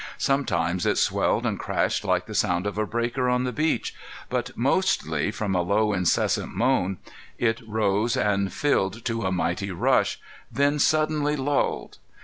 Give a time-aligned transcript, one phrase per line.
[0.17, 3.93] Sometimes it swelled and crashed like the sound of a breaker on the beach,
[4.29, 6.97] but mostly, from a low incessant moan,
[7.37, 10.19] it rose and filled to a mighty rush,
[10.51, 11.99] then suddenly lulled.